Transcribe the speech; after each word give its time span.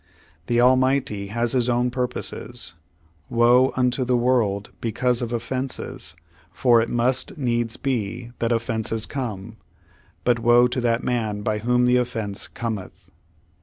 The 0.47 0.59
Almighty 0.59 1.27
has 1.27 1.51
His 1.51 1.69
own 1.69 1.91
purposes. 1.91 2.73
'Woe 3.29 3.71
unto 3.75 4.03
the 4.03 4.17
world 4.17 4.71
because 4.81 5.21
of 5.21 5.31
offenses; 5.31 6.15
for 6.51 6.81
it 6.81 6.89
must 6.89 7.37
needs 7.37 7.77
be 7.77 8.31
that 8.39 8.51
offenses 8.51 9.05
come, 9.05 9.57
but 10.23 10.39
woe 10.39 10.65
to 10.65 10.81
that 10.81 11.03
man 11.03 11.43
by 11.43 11.59
w"hom 11.59 11.85
the 11.85 11.97
offense 11.97 12.47
Cometh.' 12.47 13.11